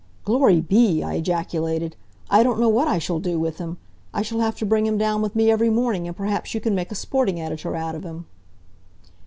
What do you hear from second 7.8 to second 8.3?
of him."